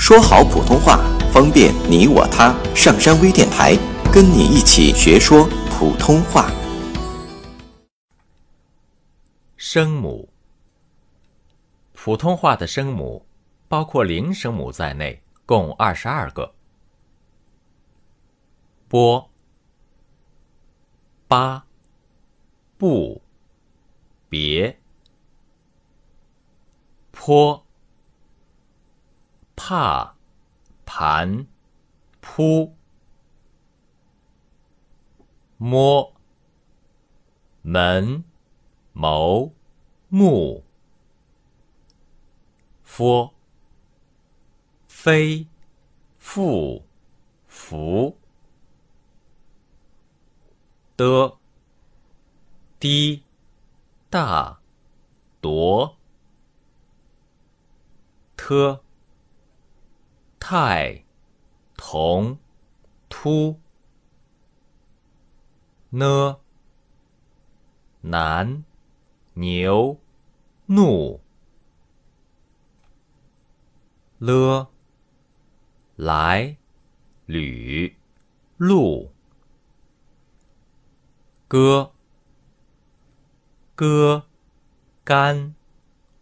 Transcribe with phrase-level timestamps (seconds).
[0.00, 0.96] 说好普通话，
[1.30, 2.56] 方便你我他。
[2.74, 3.76] 上山微电台，
[4.10, 6.50] 跟你一起学说普通话。
[9.58, 10.26] 声母，
[11.92, 13.26] 普通话的声母，
[13.68, 16.54] 包括零声母在内，共二十二个。
[18.88, 19.30] 波、
[21.28, 21.62] 八、
[22.78, 23.20] 不、
[24.30, 24.78] 别、
[27.12, 27.62] 坡、
[29.70, 30.16] 踏、
[30.84, 31.46] 盘、
[32.20, 32.74] 扑、
[35.58, 36.12] 摸、
[37.62, 38.24] 门、
[38.92, 39.54] 谋、
[40.08, 40.64] 目、
[42.82, 43.32] 佛、
[44.88, 45.46] 飞、
[46.18, 46.84] 复、
[47.46, 48.18] 福。
[50.96, 51.38] 的、
[52.80, 53.22] 低、
[54.10, 54.58] 大、
[55.40, 55.96] 夺、
[58.36, 58.82] 特、
[60.52, 61.04] 太、
[61.76, 62.36] 同、
[63.08, 63.60] 突、
[65.90, 66.40] 呢、
[68.00, 68.64] 南、
[69.34, 69.96] 牛、
[70.66, 71.20] 怒、
[74.18, 74.68] 了、
[75.94, 76.56] 来、
[77.26, 77.96] 吕、
[78.56, 79.12] 路。
[81.46, 81.92] 歌、
[83.76, 84.26] 歌、
[85.04, 85.54] 干、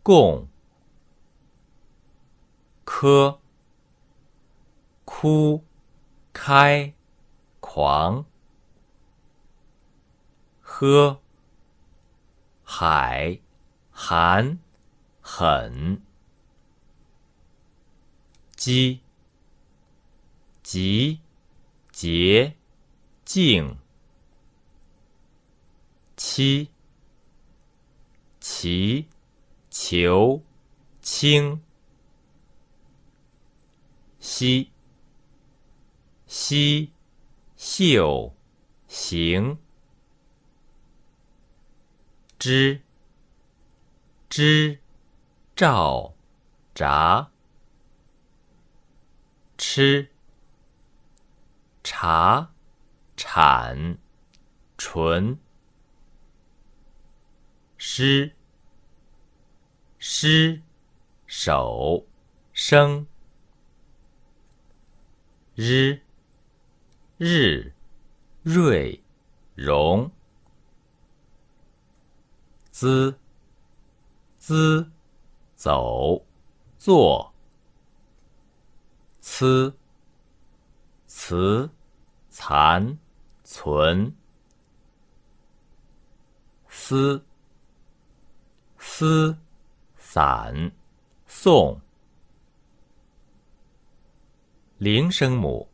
[0.03, 0.47] 共、
[2.85, 3.41] 科、
[5.21, 5.65] 哭、
[6.33, 6.95] 开、
[7.59, 8.25] 狂、
[10.61, 11.21] 喝、
[12.63, 13.41] 海、
[13.91, 14.61] 寒、
[15.21, 16.01] 狠、
[18.55, 19.01] 鸡、
[20.63, 21.19] 急、
[21.91, 22.55] 节、
[23.25, 23.77] 静。
[26.17, 26.71] 七、
[28.39, 29.09] 祈、
[29.69, 30.41] 求、
[31.03, 31.61] 清、
[34.21, 34.71] 西、
[36.49, 36.95] 西、
[37.59, 38.35] 秀、
[38.87, 39.59] 行、
[42.39, 42.81] 知、
[44.31, 44.81] 知、
[45.55, 46.15] 照、
[46.75, 47.29] 札、
[49.59, 50.09] 吃、
[51.85, 52.51] 茶、
[53.15, 53.99] 产、
[54.79, 55.39] 纯。
[57.77, 58.35] 诗，
[59.99, 60.63] 诗，
[61.27, 62.07] 手，
[62.55, 63.07] 生，
[65.55, 66.01] 日，
[67.19, 67.73] 日，
[68.43, 69.03] 瑞，
[69.55, 70.11] 荣，
[72.71, 73.19] 滋，
[74.39, 74.89] 滋，
[75.55, 76.25] 走，
[76.79, 77.35] 坐，
[79.21, 79.75] 呲，
[81.07, 81.69] 词，
[82.29, 82.99] 残，
[83.43, 84.15] 存，
[86.69, 87.25] 思。
[88.81, 89.37] 思、
[89.97, 90.73] 散、
[91.27, 91.81] 送。
[94.79, 95.69] 零声母：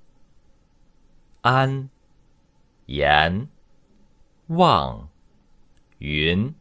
[1.45, 1.91] 安、
[2.87, 3.49] 言、
[4.47, 5.09] 望、
[5.99, 6.55] 云。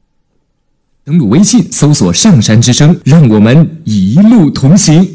[1.05, 5.12] 登录微信，搜索“上山之声”，让我们一路同行。